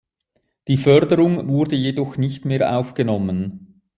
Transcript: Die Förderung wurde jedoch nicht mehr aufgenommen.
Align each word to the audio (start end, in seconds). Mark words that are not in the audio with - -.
Die 0.67 0.77
Förderung 0.77 1.47
wurde 1.47 1.75
jedoch 1.75 2.17
nicht 2.17 2.43
mehr 2.43 2.75
aufgenommen. 2.75 3.83